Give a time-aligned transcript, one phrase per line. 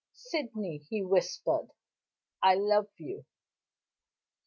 [0.15, 1.69] "Sydney," he whispered,
[2.41, 3.27] "I love you."